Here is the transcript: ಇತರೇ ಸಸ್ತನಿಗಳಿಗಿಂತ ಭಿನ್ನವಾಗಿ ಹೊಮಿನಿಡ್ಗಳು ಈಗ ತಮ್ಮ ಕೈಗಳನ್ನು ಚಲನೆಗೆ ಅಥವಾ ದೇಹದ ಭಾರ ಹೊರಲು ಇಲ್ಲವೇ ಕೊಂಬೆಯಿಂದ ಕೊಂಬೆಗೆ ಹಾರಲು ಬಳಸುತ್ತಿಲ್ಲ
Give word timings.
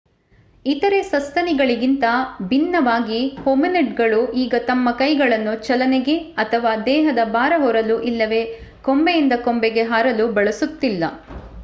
ಇತರೇ 0.65 0.99
ಸಸ್ತನಿಗಳಿಗಿಂತ 1.09 2.05
ಭಿನ್ನವಾಗಿ 2.47 3.19
ಹೊಮಿನಿಡ್ಗಳು 3.41 4.21
ಈಗ 4.43 4.61
ತಮ್ಮ 4.67 4.93
ಕೈಗಳನ್ನು 4.99 5.53
ಚಲನೆಗೆ 5.63 6.15
ಅಥವಾ 6.39 6.71
ದೇಹದ 6.87 7.23
ಭಾರ 7.31 7.53
ಹೊರಲು 7.59 7.97
ಇಲ್ಲವೇ 8.09 8.43
ಕೊಂಬೆಯಿಂದ 8.83 9.37
ಕೊಂಬೆಗೆ 9.45 9.85
ಹಾರಲು 9.91 10.27
ಬಳಸುತ್ತಿಲ್ಲ 10.33 11.03